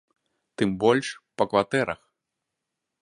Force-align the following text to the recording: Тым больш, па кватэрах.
Тым 0.61 0.69
больш, 0.83 1.07
па 1.41 1.47
кватэрах. 1.51 2.01